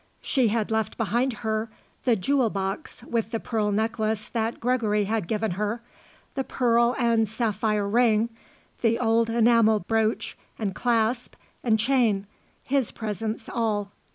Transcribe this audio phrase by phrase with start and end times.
[0.23, 1.69] She had left behind her
[2.05, 5.83] the jewel box with the pearl necklace that Gregory had given her,
[6.33, 8.29] the pearl and sapphire ring,
[8.81, 12.25] the old enamel brooch and clasp and chain,
[12.65, 13.91] his presents all.